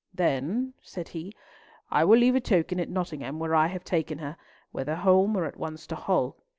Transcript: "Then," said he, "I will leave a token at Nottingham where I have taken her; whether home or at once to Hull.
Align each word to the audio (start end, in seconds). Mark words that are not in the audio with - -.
"Then," 0.15 0.73
said 0.81 1.09
he, 1.09 1.31
"I 1.91 2.05
will 2.05 2.17
leave 2.17 2.33
a 2.33 2.39
token 2.39 2.79
at 2.79 2.89
Nottingham 2.89 3.37
where 3.37 3.53
I 3.53 3.67
have 3.67 3.83
taken 3.83 4.17
her; 4.17 4.35
whether 4.71 4.95
home 4.95 5.35
or 5.37 5.45
at 5.45 5.57
once 5.57 5.85
to 5.85 5.95
Hull. 5.95 6.37